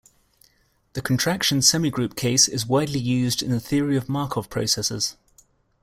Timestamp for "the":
0.93-1.01, 3.51-3.59